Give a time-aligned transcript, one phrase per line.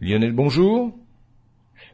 [0.00, 0.92] Lionel, bonjour.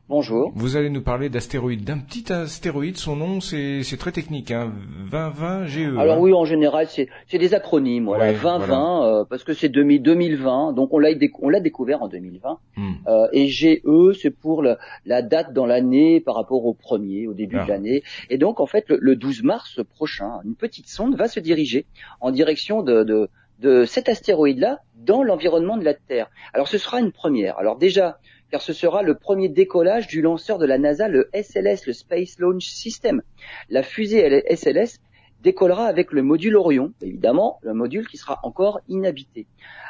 [0.08, 0.52] Bonjour.
[0.54, 2.96] Vous allez nous parler d'astéroïdes, d'un petit astéroïde.
[2.96, 4.72] Son nom, c'est très technique, hein,
[5.10, 5.98] 2020 GE.
[5.98, 7.08] Alors oui, en général, c'est
[7.38, 8.06] des acronymes.
[8.06, 11.10] Voilà, 2020 euh, parce que c'est 2020, donc on l'a
[11.42, 12.58] on l'a découvert en 2020.
[12.76, 12.92] Hmm.
[13.06, 13.82] Euh, et GE,
[14.18, 17.66] c'est pour la date dans l'année par rapport au premier, au début de ah.
[17.68, 18.02] l'année.
[18.30, 21.84] Et donc en fait, le, 12 mars prochain, une petite sonde va se diriger
[22.20, 23.28] en direction de, de
[23.58, 26.30] de cet astéroïde-là dans l'environnement de la Terre.
[26.52, 27.58] Alors ce sera une première.
[27.58, 28.18] Alors déjà,
[28.50, 32.38] car ce sera le premier décollage du lanceur de la NASA, le SLS, le Space
[32.38, 33.22] Launch System.
[33.68, 35.00] La fusée SLS
[35.42, 39.46] décollera avec le module Orion, évidemment, le module qui sera encore inhabité.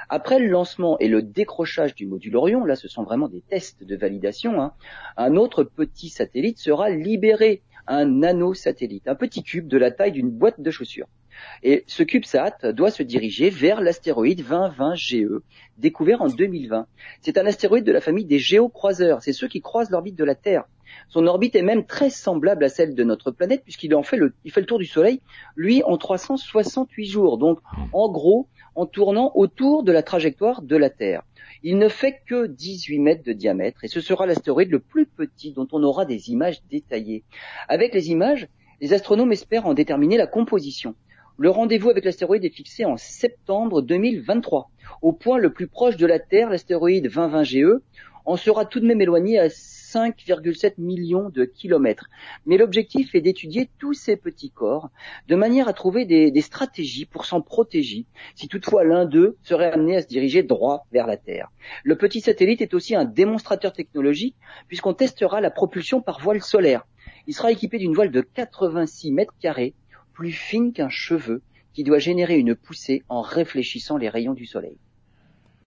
[0.08, 3.84] Après le lancement et le décrochage du module Orion, là ce sont vraiment des tests
[3.84, 4.72] de validation, hein,
[5.16, 10.30] un autre petit satellite sera libéré, un nanosatellite, un petit cube de la taille d'une
[10.30, 11.08] boîte de chaussures.
[11.62, 15.42] Et ce CubeSat doit se diriger vers l'astéroïde 2020 GE,
[15.76, 16.86] découvert en 2020.
[17.20, 20.34] C'est un astéroïde de la famille des géocroiseurs, c'est ceux qui croisent l'orbite de la
[20.34, 20.64] Terre.
[21.08, 24.34] Son orbite est même très semblable à celle de notre planète puisqu'il en fait le,
[24.44, 25.20] il fait le tour du Soleil,
[25.56, 27.38] lui en 368 jours.
[27.38, 27.60] Donc,
[27.92, 31.22] en gros, en tournant autour de la trajectoire de la Terre.
[31.62, 35.52] Il ne fait que 18 mètres de diamètre et ce sera l'astéroïde le plus petit
[35.52, 37.24] dont on aura des images détaillées.
[37.68, 38.48] Avec les images,
[38.80, 40.94] les astronomes espèrent en déterminer la composition.
[41.40, 44.72] Le rendez-vous avec l'astéroïde est fixé en septembre 2023.
[45.02, 47.80] Au point le plus proche de la Terre, l'astéroïde 2020 GE
[48.24, 52.08] en sera tout de même éloigné à 5,7 millions de kilomètres.
[52.44, 54.90] Mais l'objectif est d'étudier tous ces petits corps
[55.28, 59.70] de manière à trouver des, des stratégies pour s'en protéger si toutefois l'un d'eux serait
[59.70, 61.52] amené à se diriger droit vers la Terre.
[61.84, 64.34] Le petit satellite est aussi un démonstrateur technologique
[64.66, 66.84] puisqu'on testera la propulsion par voile solaire.
[67.28, 69.74] Il sera équipé d'une voile de 86 mètres carrés
[70.18, 74.76] plus fine qu'un cheveu qui doit générer une poussée en réfléchissant les rayons du soleil.